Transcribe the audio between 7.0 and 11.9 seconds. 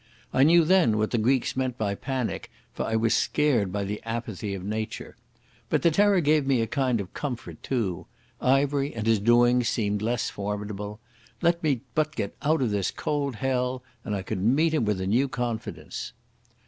comfort, too. Ivery and his doings seemed less formidable. Let me